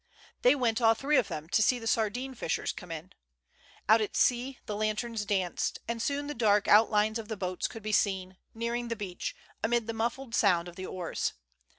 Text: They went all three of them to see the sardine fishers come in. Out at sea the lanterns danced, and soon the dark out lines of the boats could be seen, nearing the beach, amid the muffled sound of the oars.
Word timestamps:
They 0.41 0.55
went 0.55 0.81
all 0.81 0.95
three 0.95 1.17
of 1.17 1.27
them 1.27 1.47
to 1.49 1.61
see 1.61 1.77
the 1.77 1.85
sardine 1.85 2.33
fishers 2.33 2.71
come 2.71 2.91
in. 2.91 3.11
Out 3.87 4.01
at 4.01 4.17
sea 4.17 4.57
the 4.65 4.75
lanterns 4.75 5.25
danced, 5.27 5.77
and 5.87 6.01
soon 6.01 6.25
the 6.25 6.33
dark 6.33 6.67
out 6.67 6.89
lines 6.89 7.19
of 7.19 7.27
the 7.27 7.37
boats 7.37 7.67
could 7.67 7.83
be 7.83 7.91
seen, 7.91 8.37
nearing 8.55 8.87
the 8.87 8.95
beach, 8.95 9.35
amid 9.63 9.85
the 9.85 9.93
muffled 9.93 10.33
sound 10.33 10.67
of 10.67 10.75
the 10.75 10.87
oars. 10.87 11.33